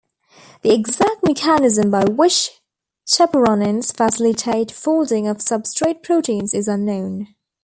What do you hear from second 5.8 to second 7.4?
proteins is unknown.